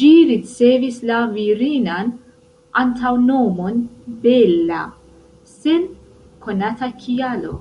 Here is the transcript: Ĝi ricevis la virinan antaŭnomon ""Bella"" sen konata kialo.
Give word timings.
Ĝi 0.00 0.08
ricevis 0.26 0.98
la 1.10 1.14
virinan 1.30 2.12
antaŭnomon 2.82 3.80
""Bella"" 4.26 4.82
sen 5.54 5.88
konata 6.46 6.90
kialo. 7.02 7.52